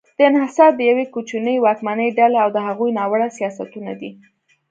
[0.17, 4.11] دا انحصار د یوې کوچنۍ واکمنې ډلې او د هغوی ناوړه سیاستونه دي.